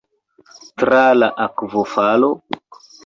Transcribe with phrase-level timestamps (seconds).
[0.81, 2.31] Tra la akvofalo?